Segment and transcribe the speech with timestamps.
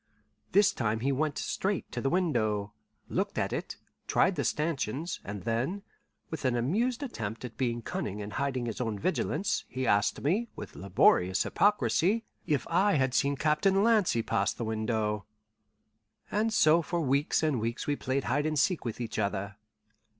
[0.51, 2.73] This time he went straight to the window,
[3.07, 3.75] looked at it,
[4.07, 5.83] tried the stanchions, and then,
[6.31, 10.49] with an amused attempt at being cunning and hiding his own vigilance, he asked me,
[10.55, 15.25] with laborious hypocrisy, if I had seen Captain Lancy pass the window.
[16.31, 19.55] And so for weeks and weeks we played hide and seek with each other.